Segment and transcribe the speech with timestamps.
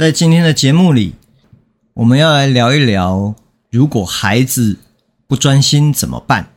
[0.00, 1.14] 在今天的节目里，
[1.92, 3.34] 我们要来聊一聊，
[3.70, 4.78] 如果孩子
[5.26, 6.54] 不专心怎么办？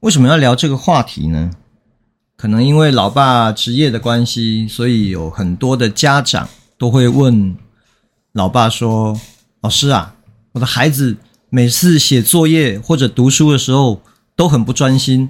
[0.00, 1.52] 为什么要聊这个话题呢？
[2.34, 7.56] 可能因为老爸职业的关系，所以有很多的家长都会问
[8.32, 9.16] 老爸说
[9.62, 10.16] ：“老师啊，
[10.50, 11.16] 我的孩子
[11.50, 14.02] 每次写作业或者读书的时候
[14.34, 15.28] 都很不专心，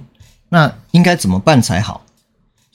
[0.49, 2.03] 那应该怎么办才好？”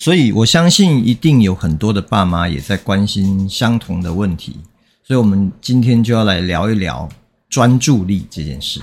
[0.00, 4.56] 所以我相信一定有很多的爸妈也在关心相同的问题，
[5.04, 7.06] 所以我们今天就要来聊一聊
[7.50, 8.80] 专注力这件事。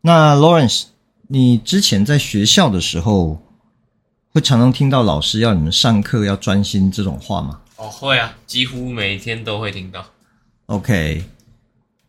[0.00, 0.84] 那 Lawrence，
[1.28, 3.42] 你之前在学校的时候，
[4.32, 7.60] 会常常听到老师要你们上课要专心这种话吗？
[7.76, 10.02] 哦，会啊，几乎每天都会听到。
[10.64, 11.24] OK，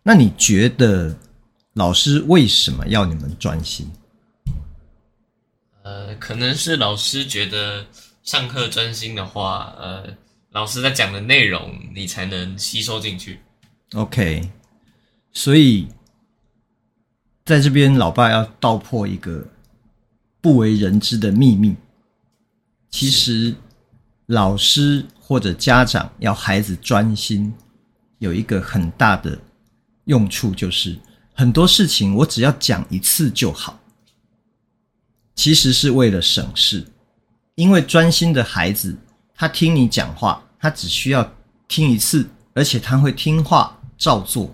[0.01, 1.13] 那你觉得
[1.73, 3.85] 老师为什么要你们专心？
[5.87, 7.85] 呃，可能是老师觉得
[8.21, 10.03] 上课专心的话，呃，
[10.51, 13.39] 老师在讲的内容你才能吸收进去。
[13.93, 14.51] OK，
[15.31, 15.87] 所以
[17.45, 19.47] 在这边，老爸要道破一个
[20.41, 21.77] 不为人知的秘密。
[22.89, 23.55] 其实，
[24.25, 27.53] 老师或者家长要孩子专心，
[28.19, 29.39] 有一个很大的
[30.03, 30.99] 用处，就是
[31.33, 33.79] 很多事情我只要讲一次就好。
[35.37, 36.83] 其实是为了省事，
[37.53, 38.97] 因为专心的孩子，
[39.35, 41.31] 他听你讲话，他只需要
[41.67, 44.53] 听一次，而且他会听话照做，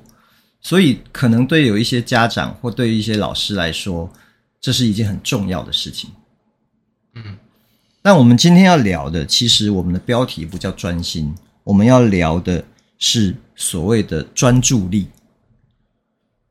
[0.62, 4.12] 所以可能对有一些家长或对于一些老师来说，
[4.60, 6.12] 这是一件很重要的事情。
[7.16, 7.38] 嗯，
[8.02, 11.34] 那我们今天要聊的，其实我们的标题不叫专心，
[11.64, 12.64] 我们要聊的
[13.00, 15.08] 是所谓的专注力。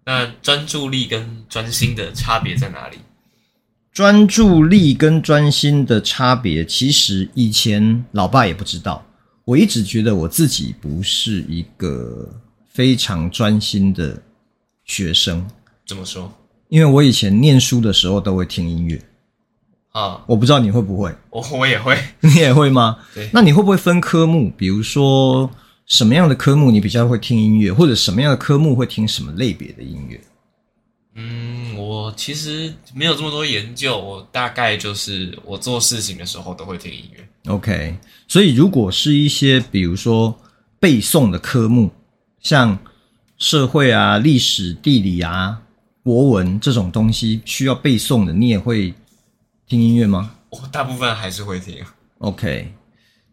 [0.07, 2.97] 那专注力跟专心的差别在哪里？
[3.93, 9.05] 专注力跟专心的差别，其实以前老爸也不知道。
[9.45, 12.27] 我一直觉得我自己不是一个
[12.71, 14.23] 非常专心的
[14.85, 15.47] 学生。
[15.87, 16.33] 怎么说？
[16.69, 18.99] 因为我以前念书的时候都会听音乐
[19.91, 20.23] 啊。
[20.27, 21.15] 我不知道你会不会？
[21.29, 21.99] 我我也会。
[22.21, 22.97] 你也会吗？
[23.15, 23.29] 对。
[23.31, 24.51] 那你会不会分科目？
[24.57, 25.51] 比如说
[25.85, 30.19] 什么样的科目你比较会听音乐，或者什么样的科目会听什么类别的音乐？
[32.17, 37.53] 其实没有这么多研究，我大概就是我做事情的时候都会听音乐。
[37.53, 37.97] OK，
[38.29, 40.39] 所以如果是一些比如说
[40.79, 41.91] 背诵的科目，
[42.41, 42.79] 像
[43.39, 45.63] 社会啊、历史、地理啊、
[46.03, 48.95] 国文这种东西需要背诵的，你也会
[49.67, 50.35] 听音乐吗？
[50.51, 51.85] 我大部分还是会听。
[52.19, 52.73] OK，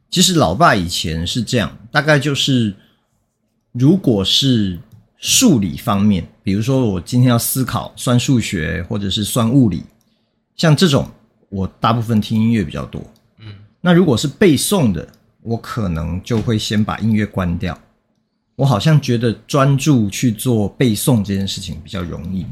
[0.10, 2.76] 其实老爸以前是这样，大概就是
[3.72, 4.80] 如果是。
[5.22, 9.84] 数理方面，比如说我今天要思考算数学或者是算物理，
[10.56, 11.06] 像这种
[11.50, 13.04] 我大部分听音乐比较多。
[13.40, 15.06] 嗯，那如果是背诵的，
[15.42, 17.78] 我可能就会先把音乐关掉。
[18.56, 22.46] 我好像觉得专注去做背诵这件事情比较容易。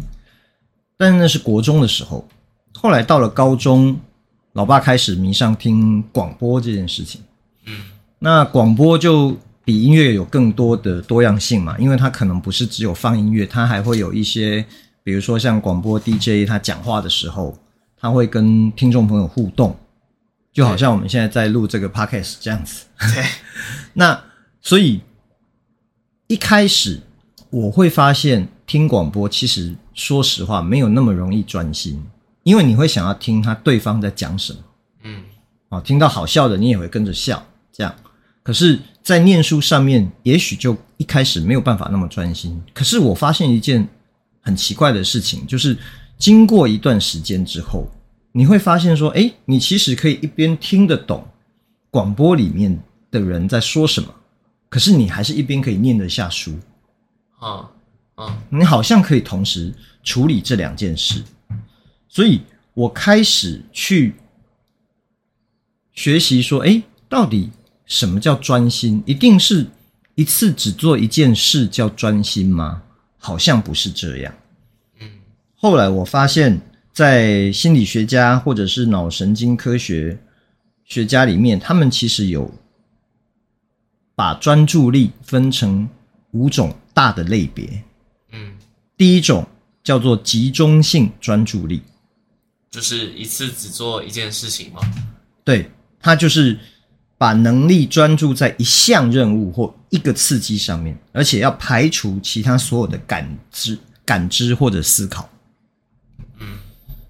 [0.97, 2.27] 但是那是国中的时候，
[2.73, 3.97] 后来到了高中，
[4.51, 7.21] 老爸开始迷上听广播这件事情。
[7.65, 7.81] 嗯，
[8.19, 9.37] 那广播就。
[9.67, 14.65] 比音乐有更多的多样性嘛，因为它可能不是只有放音乐，它还会有一些，
[15.03, 17.59] 比如说像广播 DJ，他讲话的时候，
[17.99, 19.77] 他会跟听众朋友互动，
[20.53, 22.85] 就好像我们现在在录这个 podcast 这样子。
[23.13, 23.21] 对，
[23.91, 24.23] 那
[24.61, 25.01] 所以
[26.27, 27.01] 一开始
[27.49, 32.01] 我会发现听广播，其实说实话没有那么容易专心，
[32.43, 34.59] 因为你会想要听他对方在讲什么，
[35.03, 35.23] 嗯，
[35.67, 37.93] 哦，听到好笑的你也会跟着笑，这样。
[38.43, 42.61] 可是，在念书上面，也许就一开始没有办法那么专心。
[42.73, 43.87] 可是，我发现一件
[44.41, 45.77] 很奇怪的事情，就是
[46.17, 47.89] 经过一段时间之后，
[48.33, 51.25] 你会发现说，哎，你其实可以一边听得懂
[51.89, 52.77] 广播里面
[53.09, 54.13] 的人在说什么，
[54.67, 56.59] 可是你还是一边可以念得下书。
[57.39, 57.71] 啊
[58.15, 61.23] 啊，你好像可以同时处理这两件事。
[62.09, 62.41] 所以
[62.73, 64.15] 我开始去
[65.93, 67.49] 学习说，哎，到底。
[67.87, 69.01] 什么叫专心？
[69.05, 69.65] 一定是
[70.15, 72.83] 一次只做一件事叫专心吗？
[73.17, 74.33] 好像不是这样。
[74.99, 75.09] 嗯，
[75.55, 76.61] 后来我发现，
[76.91, 80.19] 在心理学家或者是脑神经科学
[80.83, 82.53] 学家里面，他们其实有
[84.15, 85.87] 把专注力分成
[86.31, 87.83] 五种大的类别。
[88.33, 88.53] 嗯，
[88.97, 89.47] 第一种
[89.81, 91.81] 叫做集中性专注力，
[92.69, 94.81] 就是一次只做一件事情吗？
[95.45, 96.59] 对，它就是。
[97.17, 105.27] 把能力专注在一项任务或一个刺激上面，而且要排除其他所有的感知、感知或者思考。
[106.39, 106.59] 嗯，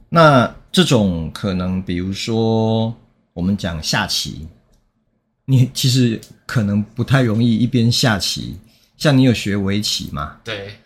[0.10, 2.96] 那这种可能，比如说
[3.34, 4.48] 我们讲下棋，
[5.46, 8.56] 你其实可能不太容易一边下棋。
[8.96, 10.38] 像你有学围棋吗？
[10.44, 10.80] 对，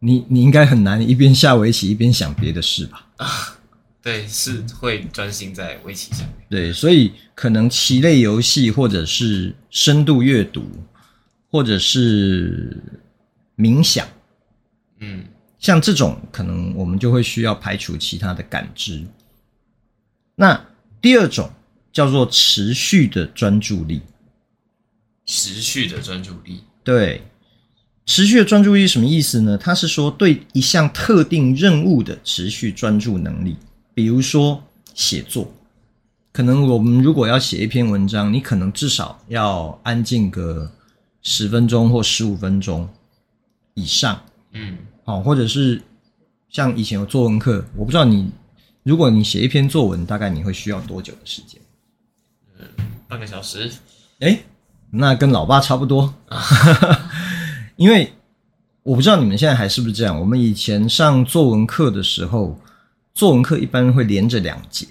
[0.00, 3.06] 你你应该很难一边下围棋一边想别的事吧？
[3.16, 3.52] 啊。
[4.06, 6.36] 对，是会专心在围棋上面。
[6.48, 10.62] 对，所以可能棋类游戏，或者是深度阅读，
[11.50, 12.80] 或者是
[13.56, 14.06] 冥想，
[15.00, 15.24] 嗯，
[15.58, 19.04] 像这种可能我们就会需要排除其他的感知。
[20.36, 20.64] 那
[21.02, 21.50] 第二种
[21.92, 24.02] 叫做持续的专注力，
[25.24, 27.22] 持续的专注力，对，
[28.04, 29.58] 持续的专注力什么意思呢？
[29.58, 33.56] 它是说对一项特定任务的持续专注能力。
[33.96, 34.62] 比如说
[34.92, 35.50] 写作，
[36.30, 40.70] 可能我们如果要写一篇文章，你可能至少要安静个
[41.22, 42.86] 十分钟或十五分钟
[43.72, 44.20] 以上，
[44.52, 45.80] 嗯，好，或者是
[46.50, 48.30] 像以前有作文课，我不知道你，
[48.82, 51.58] 如果你写一篇作文，大概你会需要多久的时间？
[52.58, 52.66] 嗯，
[53.08, 53.72] 半个小时。
[54.18, 54.44] 诶，
[54.90, 56.12] 那跟老爸差不多，
[57.76, 58.12] 因为
[58.82, 60.20] 我不知道你们现在还是不是这样。
[60.20, 62.60] 我们以前上作文课的时候。
[63.16, 64.86] 作文课一般会连着两节，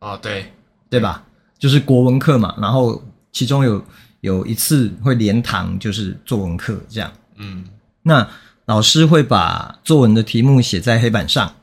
[0.00, 0.50] 哦，对，
[0.88, 1.22] 对吧？
[1.58, 3.02] 就是国文课嘛，然后
[3.32, 3.84] 其中有
[4.22, 7.12] 有一次会连堂，就是作文课这样。
[7.36, 7.66] 嗯，
[8.02, 8.26] 那
[8.64, 11.54] 老师会把作文的题目写在黑板上，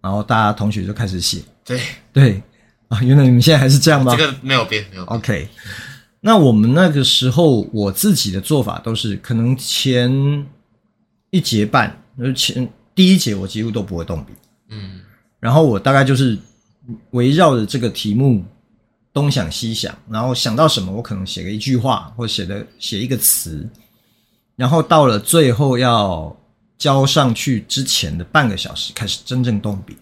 [0.00, 1.40] 然后大家同学就开始写。
[1.64, 1.80] 对
[2.12, 2.42] 对
[2.88, 4.16] 啊，原来你们现在还是这样吗？
[4.16, 5.16] 这个没有变，没有变。
[5.16, 5.48] OK，
[6.18, 10.44] 那我们那个时候我自己的做法都是，可能前
[11.30, 14.32] 一节半，就是前第一节我几乎都不会动笔。
[15.42, 15.46] 嗯。
[15.46, 16.38] 然后我大概就是
[17.10, 18.44] 围绕着这个题目
[19.12, 23.68] 东想西想，然后想到什么，我可能写个一句话，或写的写一个词，
[24.56, 26.34] 然后到了最后要
[26.78, 29.96] 交上去之前的半个小时开始真正动笔。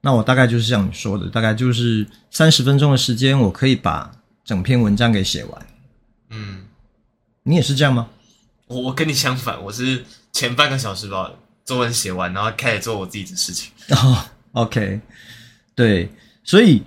[0.00, 4.10] 那我大概就是像你说的，大概就是三十分钟的时间，我可以把
[4.44, 5.66] 整篇文章给写完。
[6.30, 6.66] 嗯，
[7.44, 8.08] 你也是这样吗？
[8.66, 11.30] 我我跟你相反，我是前半个小时把
[11.64, 13.70] 作文写完，然后开始做我自己的事情。
[13.90, 14.24] 哦。
[14.52, 15.00] OK，
[15.74, 16.10] 对，
[16.44, 16.82] 所以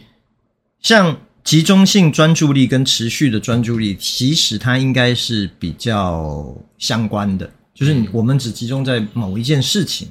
[0.81, 10.09] 像集中性专注力跟持续的专注力，其实它应该是比较相关的，就是我们只集中在某一件事情，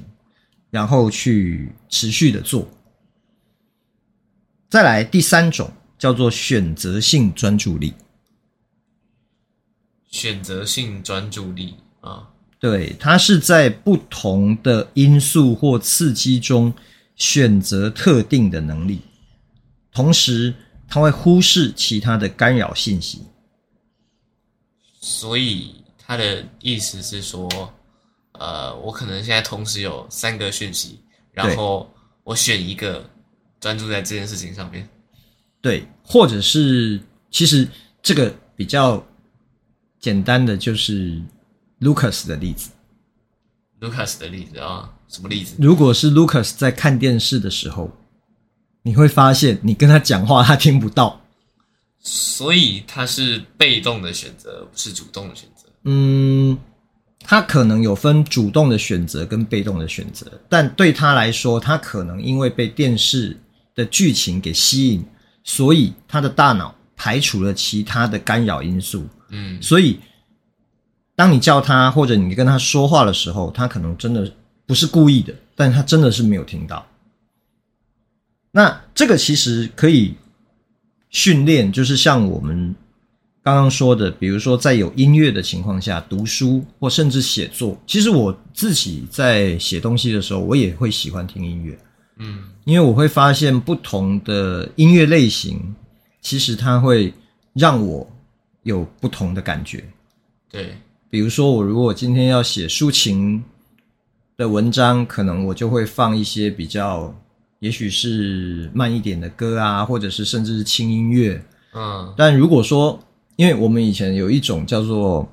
[0.69, 2.67] 然后去持续的做。
[4.69, 7.93] 再来第三种叫做选择性专注力，
[10.11, 12.27] 选择性专注力啊，
[12.59, 16.73] 对，它是在不同的因素或刺激中。
[17.15, 19.01] 选择特定的能力，
[19.91, 20.53] 同时
[20.87, 23.23] 他会忽视其他的干扰信息。
[24.99, 27.49] 所以他的意思是说，
[28.33, 30.99] 呃，我可能现在同时有三个讯息，
[31.31, 31.89] 然后
[32.23, 33.09] 我选一个
[33.59, 34.87] 专注在这件事情上面。
[35.61, 36.99] 对，或者是
[37.31, 37.67] 其实
[38.01, 39.03] 这个比较
[39.99, 41.21] 简单的就是
[41.79, 42.69] Lucas 的例子。
[43.79, 44.91] Lucas 的例子啊。
[45.07, 45.53] 什么例子？
[45.59, 47.91] 如果是 Lucas 在看电视的时候，
[48.81, 51.21] 你会发现你跟他讲话，他听不到，
[51.99, 55.69] 所以他是被动的选择，不是主动的选择。
[55.83, 56.57] 嗯，
[57.19, 63.39] 他可能有分主动的选择跟被动的选择，但对他来说，他可能因为被电视
[63.75, 65.05] 的剧情给吸引，
[65.43, 69.07] 所以他的大脑排除了其他的干扰因素。
[69.29, 69.99] 嗯，所以
[71.15, 74.31] 当你叫他或者你跟他说话的时候，他可能真的。
[74.67, 76.83] 不是故意的，但他真的是没有听到。
[78.49, 80.15] 那这个其实可以
[81.11, 82.73] 训练，就是像我们
[83.43, 87.79] 刚刚说的，比如说在有音乐的情况下读书，或甚至写作。
[87.85, 91.77] 其实我自己在写东西的时候，我也会喜欢听音乐。
[92.17, 95.75] 嗯，因为我会发现不同的音乐类型，
[96.21, 97.13] 其实它会
[97.53, 98.09] 让我
[98.63, 99.83] 有不同的感觉。
[100.49, 100.75] 对，
[101.09, 103.43] 比如说我如果今天要写抒情。
[104.37, 107.15] 的文章可能我就会放一些比较，
[107.59, 111.41] 也许是慢一点的歌啊，或者是甚至是轻音乐。
[111.73, 112.99] 嗯，但如果说，
[113.37, 115.25] 因为我们以前有一种叫做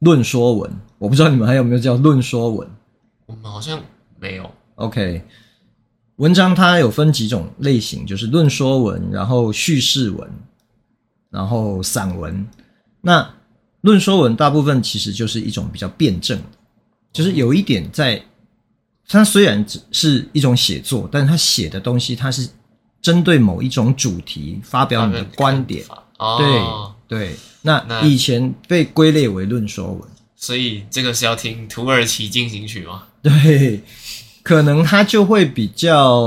[0.00, 2.68] 论说文，我不知道你们还有没有叫论说文？
[3.24, 3.80] 我们好像
[4.20, 4.50] 没有。
[4.74, 5.22] OK，
[6.16, 10.30] 文章它有分几种类型，就是论说文，然后叙事文，
[11.30, 12.46] 然后散文。
[13.00, 13.26] 那
[13.86, 16.38] 论说文大部分其实就是一种比较辩证，
[17.10, 18.22] 就是有一点在，
[19.08, 22.46] 它虽然只是一种写作，但是它写的东西它是
[23.00, 25.82] 针对某一种主题发表你的观点。
[26.18, 26.86] 哦、对。
[27.08, 30.02] 对，那以前被归类为论说文，
[30.34, 33.04] 所以这个是要听土耳其进行曲吗？
[33.22, 33.80] 对，
[34.42, 36.18] 可能他就会比较，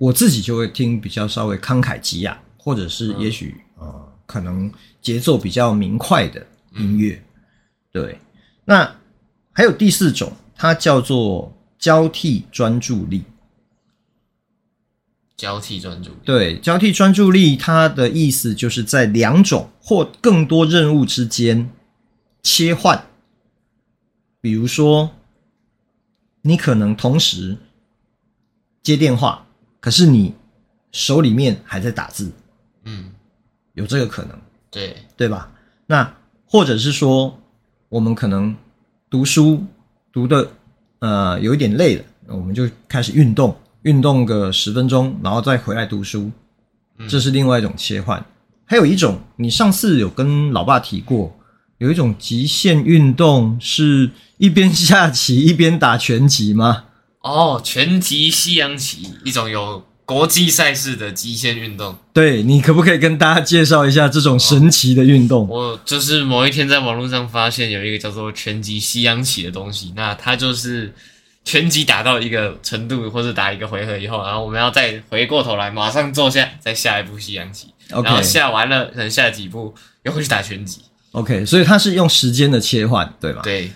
[0.00, 4.68] 我自己就会听比较稍微慷慨激昂，或者是也许、嗯、呃，可能
[5.00, 6.44] 节奏比较明快的
[6.76, 7.14] 音乐。
[7.14, 7.24] 嗯、
[7.92, 8.20] 对，
[8.64, 8.96] 那
[9.52, 13.24] 还有第四种，它叫做交替专注力。
[15.36, 21.70] 交替专注力，对，交替专注力，它的意思就是在两种或更多任务之间
[22.42, 23.06] 切换。
[24.40, 25.10] 比如说，
[26.40, 27.58] 你可能同时
[28.82, 29.46] 接电话，
[29.78, 30.34] 可是你
[30.92, 32.32] 手里面还在打字，
[32.84, 33.10] 嗯，
[33.74, 34.40] 有这个可能，
[34.70, 35.52] 对，对吧？
[35.86, 36.15] 那
[36.46, 37.38] 或者是说，
[37.88, 38.56] 我们可能
[39.10, 39.62] 读书
[40.12, 40.50] 读的
[41.00, 43.54] 呃有一点累了，我们就开始运动。
[43.82, 46.28] 运动个十分钟，然后再回来读书，
[47.08, 48.26] 这是另外一种切换。
[48.64, 51.38] 还有一种，你上次有跟老爸提过，
[51.78, 56.86] 有一种极限运动是一边下棋一边打拳击吗？
[57.22, 61.94] 哦，拳击西洋棋，一种有国际赛事的极限运动。
[62.14, 65.42] 对，你可不可以跟大家介绍一下这种神奇的运动？
[65.42, 70.94] 哦，我就是某一天在网络上发现有一个叫做拳击西洋棋的东西，那它就是。
[71.48, 77.68] 拳击打到一个程度，或者打一个回合以后，然后我们要再回过头来，马上坐下，再下一步西洋棋。
[77.88, 78.02] Okay.
[78.02, 79.72] 然后下完了，可能下几步
[80.02, 80.80] 又会去打拳击。
[81.12, 83.42] OK，所以它是用时间的切换，对吧？
[83.44, 83.70] 对，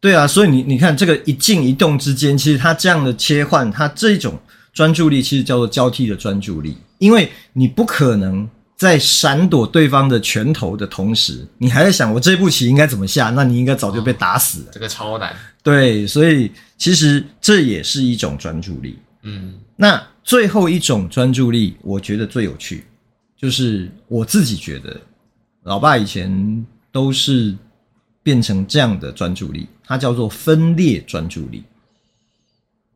[0.00, 0.24] 对啊。
[0.24, 4.40] 所以你你看，这个一静一动之间，其实它这样的切换，它这种
[4.80, 14.68] 专注力其实叫做交替的专注力，因为你不可能在闪躲对方的拳头的同时，你还在想我这步棋应该怎么下，那你应该早就被打死了。
[14.68, 15.36] 哦，这个超难。
[15.62, 18.98] 对，所以其实这也是一种专注力。
[19.20, 22.86] 嗯，那最后一种专注力，我觉得最有趣，
[23.36, 24.98] 就是我自己觉得，
[25.64, 27.54] 老爸以前都是
[28.22, 31.64] 变成这样的专注力，它叫做分裂专注力。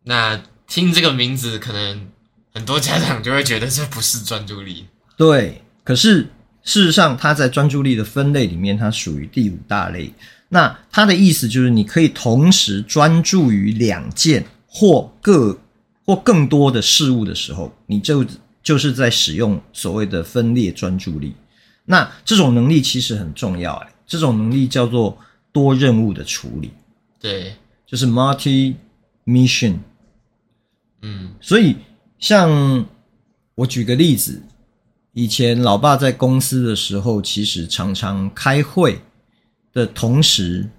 [0.02, 2.08] 那听这个名字，可能
[2.52, 4.86] 很多家长就会觉得这不是专注力。
[5.16, 6.28] 对，可是
[6.62, 10.12] 事实上，它在专注力的分类里面，它属于第五大类。
[10.48, 15.58] 那它的意思就是，你可以同时专注于两件或各
[16.04, 18.24] 或更多的事物的时候，你就
[18.62, 21.34] 就是在使用所谓的分裂专注力。
[21.84, 25.16] 那这种能力其实很重要，哎，这种能力叫做
[25.52, 26.70] 多任务的处理。
[27.20, 27.54] 对，
[27.86, 28.74] 就是 multi
[29.26, 29.76] mission。
[31.44, 31.76] 所以
[32.18, 32.86] 像
[33.54, 34.42] 我举个例子，
[35.12, 38.98] 以前老爸在公司的时候，其实常常开会。
[39.74, 40.70] 的同时，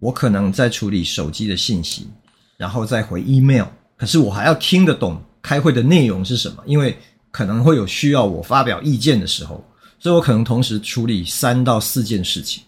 [0.00, 2.08] 我可能在处理手机的信息，
[2.56, 3.66] 然后再回 email。
[3.96, 6.98] 可是我还要听得懂开会的内容是什么，因为
[7.30, 9.64] 可能会有需要我发表意见的时候，
[10.00, 12.64] 所以我可能同时处理三到四件事情。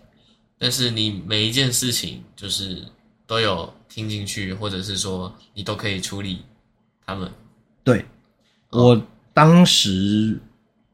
[0.56, 2.84] 但是你每一件事情就是
[3.26, 6.42] 都有听进去，或者是说你都可以处理
[7.10, 7.30] 他们。
[7.84, 8.04] 对，
[8.70, 10.38] 我当时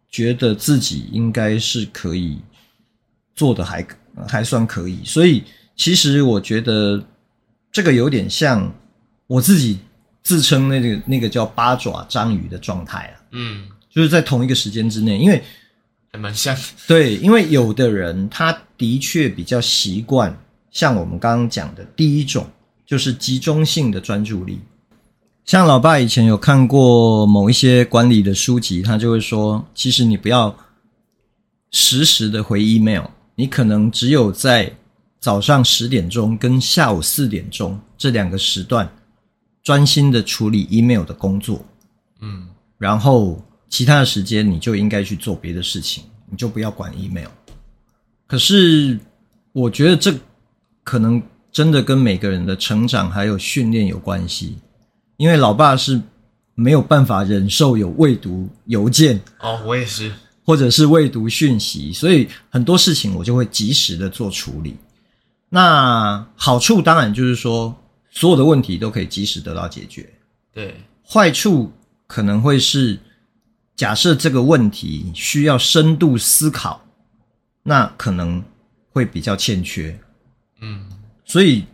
[0.09, 2.39] 觉得自己应该是可以
[3.35, 3.87] 做的还。
[4.27, 5.45] 还算可以，所以
[5.77, 7.05] 其实我觉得
[7.71, 8.73] 这个有点像
[9.27, 9.79] 我自己
[10.23, 13.21] 自称那个那个叫八爪章鱼的状态啊。
[13.33, 15.45] 嗯，就是在同一个时间之内，因为
[16.11, 16.57] 还蛮像。
[16.89, 20.35] 对，因为有的人他的确比较习惯
[20.71, 22.49] 像我们刚刚讲的第一种，
[22.87, 24.59] 就是集中性的专注力。
[25.47, 30.53] 像老爸以前有看过某一些管理的书籍，他就会说，其实你不要
[31.71, 33.05] 实时的回 email。
[33.37, 34.73] 你可能只有在
[35.21, 38.91] 早上十点钟跟下午四点钟这两个时段
[39.63, 41.65] 专心的处理 email 的工作，
[42.21, 47.29] 嗯，然后其他的时间你就应该去做别的事情，你就不要管 email。
[48.27, 48.99] 可是
[49.53, 50.13] 我觉得这
[50.83, 51.23] 可能
[51.53, 54.57] 真的跟每个人的成长还有训练有关系，
[55.17, 56.01] 因为老爸是
[56.55, 59.21] 没有办法忍受有未读邮件。
[59.41, 60.13] 哦，我也是。
[60.45, 64.77] 或者是未读讯息，所以很多事情我就会及时的做处理。
[65.49, 67.75] 那好处当然就是说，
[68.11, 70.09] 所有的问题都可以及时得到解决。
[70.55, 71.73] 对，坏处
[72.07, 72.97] 可能会是，
[73.75, 76.81] 假设这个问题需要深度思考，
[77.65, 78.41] 那可能
[78.91, 79.99] 会比较欠缺。
[80.61, 80.87] 嗯，
[81.25, 81.65] 所以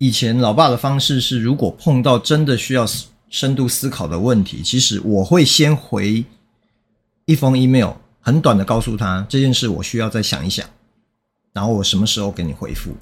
[0.00, 2.86] 以前老爸的方式是，如果碰到真的需要
[3.28, 6.24] 深度思考的问题，其实我会先回
[7.26, 10.66] 一封 email，很短的告诉他这件事我需要再想一想，
[11.52, 12.92] 然后我什么时候给你回复。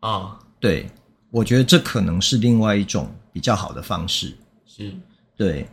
[0.00, 0.88] 啊、哦，对，
[1.30, 4.34] 我觉得这可能是另外一种比较好的方式。
[4.64, 4.94] 是，
[5.36, 5.68] 对。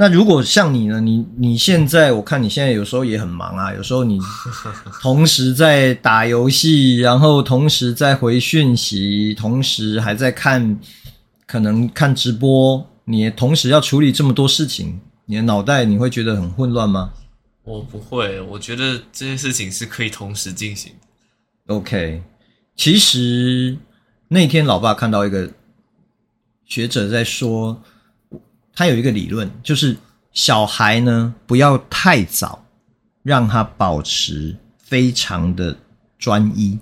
[0.00, 1.00] 那如果像你呢？
[1.00, 4.16] 你你现在我看你现在有时候也很忙啊，有时候你
[5.02, 10.78] 同时在打游戏，然后同时在回讯息，同时还在看，
[11.48, 17.10] 可能看直播，你同时要处理这么多事情，你的脑袋你会觉得很混乱吗？
[17.64, 20.92] 我不会，我觉得这些事情是可以同时进行
[21.66, 21.74] 的。
[21.74, 22.22] OK，
[22.76, 23.76] 其实
[24.28, 25.50] 那天老爸看到一个
[26.64, 27.82] 学者在说。
[28.78, 29.96] 他有一个理论，就是
[30.30, 32.64] 小孩呢，不要太早
[33.24, 35.76] 让他保持非常的
[36.16, 36.78] 专一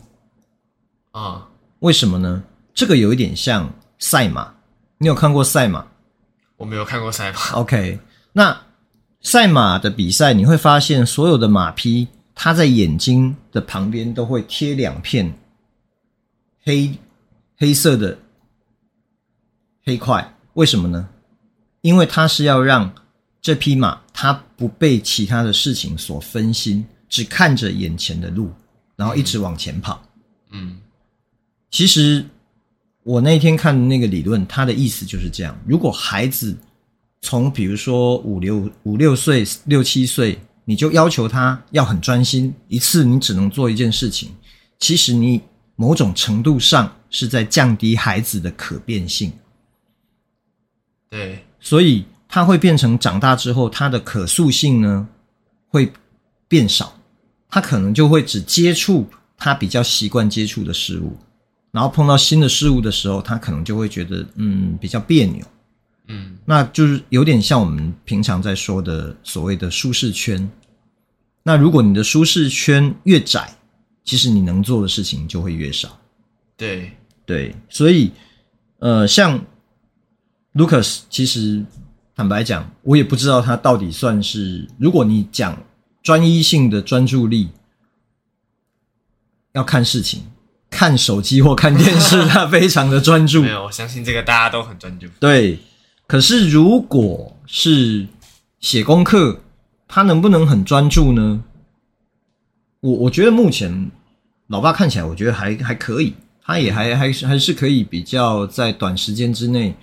[1.13, 1.49] 啊。
[1.79, 2.45] 为什么呢？
[2.75, 4.53] 这个有一点像赛马，
[4.99, 5.87] 你有看过赛马？
[6.59, 7.53] 我没有看过赛马。
[7.53, 7.99] OK，
[8.31, 8.55] 那
[9.23, 15.35] 赛马的比赛，你会发现所有的马匹，它在眼睛的旁边都会贴两片
[16.63, 16.95] 黑
[17.57, 18.19] 黑色的
[19.83, 21.09] 黑块，为什么呢？
[21.87, 22.93] 因为他是要让
[23.41, 28.51] 这匹马，他不被其他的事情所分心，只看着眼前的路，
[28.97, 30.03] 然后一直往前跑。
[30.51, 30.81] 嗯，
[31.71, 32.27] 其实
[33.05, 36.57] 我那天看的那个理论，它的意思就是这样：如果孩子
[37.21, 44.31] 从比如说五六五六岁、六七岁，你就要求他要很专心，一次你只能做一件事情，
[44.81, 45.41] 其实你
[45.77, 49.33] 某种程度上是在降低孩子的可变性。
[51.09, 51.45] 对。
[51.67, 55.09] 所以它会变成长大之后，它的可塑性呢
[55.67, 55.93] 会
[56.47, 56.97] 变少，
[57.51, 59.05] 他可能就会只接触
[59.37, 61.17] 他比较习惯接触的事物，
[61.73, 65.45] 然后碰到新的事物的时候，他可能就会觉得嗯比较别扭，
[66.07, 70.49] 嗯，那就是有点像我们平常在说的所谓的舒适圈。
[71.43, 73.53] 那如果你的舒适圈越窄，
[74.05, 75.99] 其实你能做的事情就会越少。
[76.57, 76.93] 对
[77.25, 78.13] 对，所以
[78.79, 79.45] 呃像。
[80.57, 81.63] Lucas，其实
[82.15, 84.67] 坦白讲，我也不知道他到底算是。
[84.79, 85.63] 如果你讲
[86.03, 87.51] 专一性的专注力，
[89.53, 90.23] 要看事情，
[90.71, 93.43] 看手机或看电视，他非常的专注。
[93.45, 95.07] 没有，我相信这个大家都很专注。
[95.21, 95.59] 对，
[96.07, 98.07] 可是如果是
[98.59, 99.41] 写功课，
[99.87, 101.45] 他能不能很专注呢？
[102.81, 103.91] 我我觉得目前
[104.47, 109.75] 老爸看起来，我觉得还还可以，他也还还是还是可以比较在短时间之内。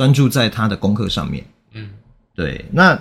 [0.00, 1.90] 专注在他的功课上面，嗯，
[2.34, 2.98] 对，那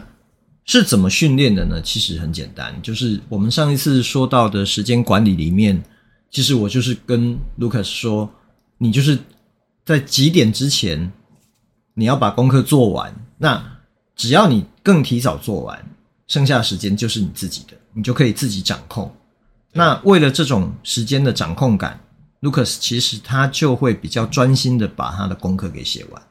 [0.66, 1.82] 是怎么训练的呢？
[1.82, 5.82] 其实很简单，就是我们上一次说到的时间管理里面，
[6.30, 8.30] 其实我就是跟 Lucas 说，
[8.78, 9.18] 你就是
[9.86, 11.10] 在几点之前
[11.94, 13.64] 你要把功课做完，那
[14.18, 15.82] 只要你更提早做完，
[16.28, 19.10] 剩下的时间就是你自己的，你就可以自己掌控。
[19.72, 21.98] 那为了这种时间的掌控感
[22.42, 26.22] ，Lucas 其实他就会比较专心的把他的功课给写完。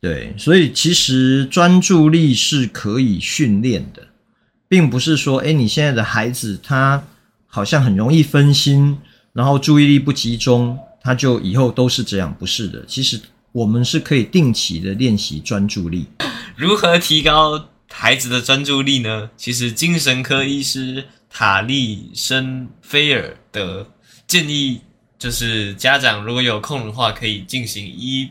[0.00, 4.08] 对，所以其实专注力是可以训练的，
[4.66, 7.04] 并不是说，诶，你现在的孩子他
[7.46, 8.96] 好像很容易分心，
[9.34, 12.82] 然后注意力不集中，他就以后都是这样，不是的。
[12.86, 13.20] 其实
[13.52, 16.06] 我们是可以定期的练习专注力。
[16.56, 19.28] 如何提高孩子的专注力呢？
[19.36, 23.86] 其实精神科医师塔利森菲尔德
[24.26, 24.80] 建议，
[25.18, 28.30] 就是家长如果有空的话，可以进行一。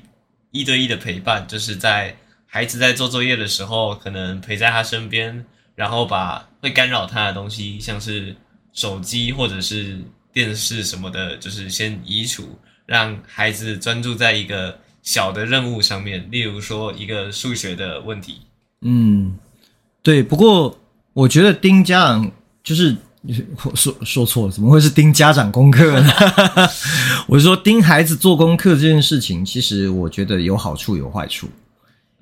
[0.51, 8.35] 一对一的陪伴，就是在孩子在做作业的时候，可能陪在他身边，然后把会干扰他的东西，像是
[8.73, 9.99] 手机或者是
[10.33, 18.41] 电视什么的，就是先移除，让孩子专注在一个小的任务上面，例如说一个数学的问题。
[18.81, 19.37] 嗯，
[20.01, 20.23] 对。
[20.23, 20.79] 不过
[21.13, 22.31] 我觉得丁家长
[22.63, 22.95] 就是。
[23.63, 26.09] 我 说说错了，怎么会是盯家长功课呢？
[27.27, 31.47] 我是说盯孩子做功课这件事情，其实我觉得有好处有坏处。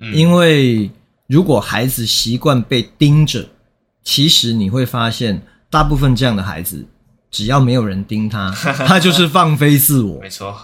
[0.00, 0.90] 嗯，因为
[1.28, 3.48] 如果孩子习惯被盯着，
[4.02, 6.84] 其实你会发现，大部分这样的孩子，
[7.30, 8.50] 只要没有人盯他，
[8.86, 10.20] 他就是放飞自我。
[10.20, 10.54] 没错，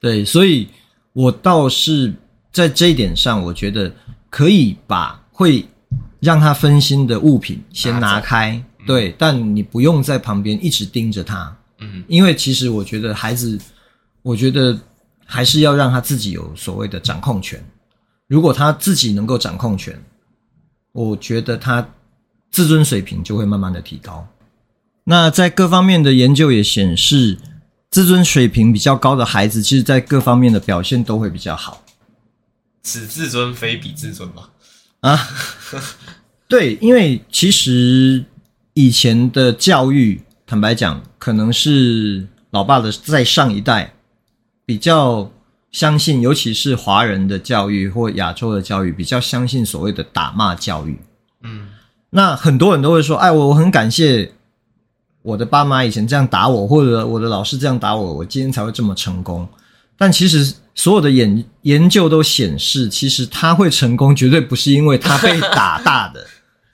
[0.00, 0.68] 对，所以
[1.12, 2.14] 我倒是
[2.50, 3.92] 在这一点上，我觉得
[4.30, 5.68] 可以把会
[6.20, 8.62] 让他分心的物品先拿开。
[8.86, 13.58] 对，但你不用在旁边一直盯着他，嗯，因为其实我觉得孩子，
[14.22, 14.78] 我觉得
[15.24, 17.62] 还是要让他自己有所谓的掌控权。
[18.28, 20.02] 如果他自己能够掌控权，
[20.92, 21.86] 我觉得他
[22.50, 24.26] 自尊水平就会慢慢的提高。
[25.04, 27.38] 那在各方面的研究也显示，
[27.90, 31.84] 自尊水平比较高的孩子，其实在各方面的表现都会比较好。
[32.82, 34.50] 此自尊非彼自尊吧？
[35.00, 35.28] 啊，
[36.48, 38.24] 对，因为其实
[38.74, 43.94] 以前的教育，坦白讲，可能是老爸的在上一代
[44.64, 45.30] 比较
[45.70, 50.98] 相信，尤其是华人的教育或亚洲的教育，比较相信所谓的打骂教育。
[51.42, 51.68] 嗯，
[52.10, 54.32] 那很多人都会说，哎，我我很感谢
[55.22, 59.48] 我的爸妈以前这样打我，或者我的老师这样打我，我今天才会这么成功。
[59.96, 60.54] 但其实。
[60.74, 66.26] 所有的研研究都显示，其实他会成功，绝对不是因为他被打大的，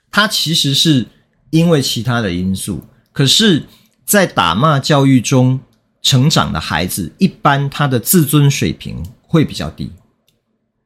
[0.09, 1.05] 他其实是
[1.49, 2.83] 因为其他的因素。
[3.11, 3.63] 可是，
[4.05, 5.59] 在打骂教育中
[6.01, 9.91] 成长的孩子，一般他的自尊水平会比较低，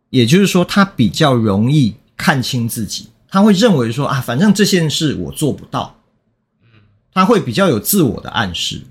[0.09, 5.95] 也就是说，他比较容易看清自己，他会认为说啊，反正这件事我做不到，
[7.13, 8.81] 他会比较有自我的暗示。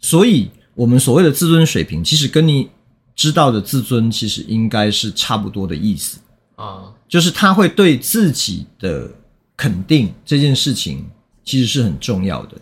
[0.00, 2.70] 所以，我们所谓的自尊水平，其实跟你。
[3.16, 6.18] 知道的自尊其实应该是差不多的意思
[6.56, 9.10] 啊，就是他会对自己的
[9.56, 11.08] 肯定这件事情
[11.44, 12.56] 其实是很重要的。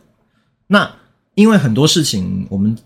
[0.67, 0.91] 那
[1.35, 2.77] 因为很多事情我们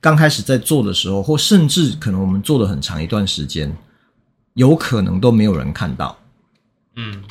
[0.00, 3.76] 刚开始在做的时候，或甚至可能我们做了很长一段时间，
[4.54, 6.16] 有可能都没有人看到。
[6.94, 7.24] 嗯，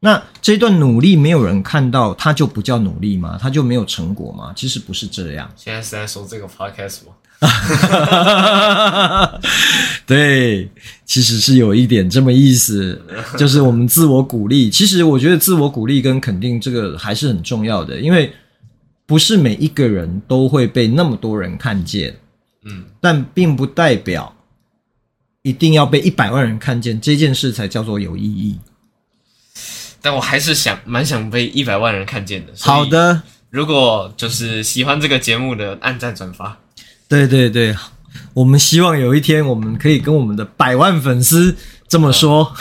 [0.00, 3.38] 那这段努力没有人看到，它就不叫努力吗？
[3.40, 4.52] 它就没有成果吗？
[4.54, 5.50] 其实不是这样。
[5.56, 7.12] 现在是在说这个 podcast 吗？
[7.38, 9.40] 哈哈哈哈
[10.06, 10.70] 对，
[11.04, 13.00] 其实是有一点这么意思，
[13.36, 14.70] 就是我们自我鼓励。
[14.70, 18.32] 其实我觉得自我鼓励跟肯定这个还是很重要的，因为
[19.04, 22.16] 不是每一个人都会被那么多人看见，
[22.64, 24.34] 嗯，但并不代表
[25.42, 28.58] 一定要被一百万人看见，这件事才叫做有意义。
[30.00, 32.52] 但我还是想蛮想被一百万人看见的。
[32.60, 36.56] 好的，如果就是喜欢这个节目的，按赞转发。
[37.08, 37.76] 对对对，
[38.34, 42.52] 我们希望有一天我们可以跟我们的百万粉丝这么说。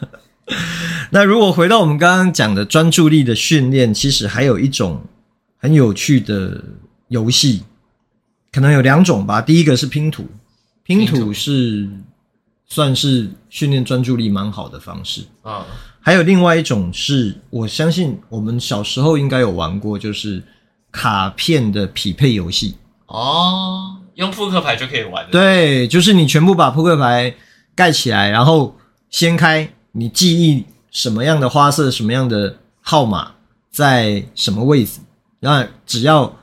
[1.10, 5.02] 那如果回到我们刚刚讲的专注力的训练，其实还有一种
[5.58, 6.62] 很有趣的
[7.08, 7.62] 游戏，
[8.50, 9.40] 可能有两种吧。
[9.40, 10.26] 第一个是拼图，
[10.82, 11.88] 拼图是
[12.66, 15.66] 算是训练专注力蛮好的方式啊。
[16.00, 20.42] 还有另外一种是，我相信我们小时候应该有玩过，就是
[20.90, 22.74] 卡片的匹配游戏。
[23.12, 25.30] 哦，用扑克牌就可以玩。
[25.30, 27.34] 对，就是你全部把扑克牌
[27.74, 28.74] 盖起来，然后
[29.10, 33.32] 掀开，你记忆什么样的花色、什么样的号码
[33.70, 35.00] 在什么位置，
[35.40, 36.34] 然后只要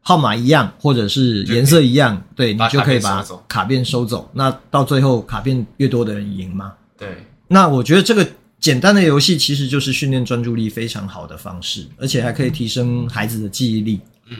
[0.00, 4.28] 号码一样或者是颜色一样，对，你就可以把卡片收走。
[4.32, 6.72] 那到最后卡片越多的人赢嘛。
[6.98, 7.24] 对。
[7.46, 14.00] 那我觉得这个简单的游戏其实就是训练专注力非常好的方式，而且还可以提升孩子的记忆力。
[14.28, 14.38] 嗯，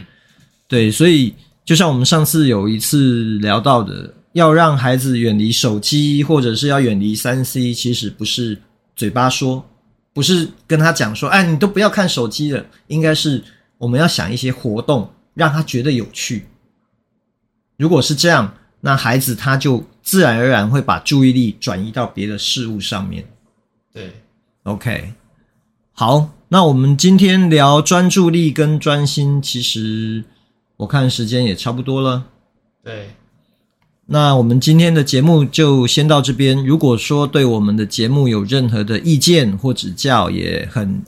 [0.67, 1.33] 对，所以。
[1.67, 8.57] 就像我们上次有一次聊到的，要让孩子远离手机，或者是要远离三 C，其实不是
[8.95, 9.69] 嘴巴说，
[10.15, 13.43] 不是跟他讲说，哎，你都不要看手机了，应该是
[13.79, 16.47] 我们要想一些活动，让他觉得有趣。
[17.77, 23.27] 如果是这样，那孩子他就自然而然会把注意力转移到别的事物上面。
[23.93, 24.13] 对
[24.63, 25.13] ，OK，
[25.91, 30.23] 好，那我们今天聊专注力跟专心，其实。
[30.79, 32.25] 我看时间也差不多了，
[32.85, 33.11] 对，
[34.07, 36.65] 那我们今天的节目就先到这边。
[36.65, 41.03] 如果说对我们的节目有任何的意见或指教，也很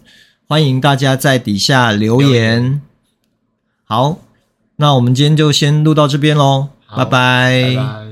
[0.47, 2.31] 欢迎大家在底下留言。
[2.31, 2.83] 留言。
[3.85, 4.19] 好，
[4.77, 7.75] 那我们今天就先录到这边喽，拜拜。
[7.75, 8.08] 拜拜。